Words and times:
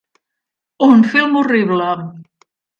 Un 0.87 1.05
film 1.13 1.37
horrible. 1.43 1.93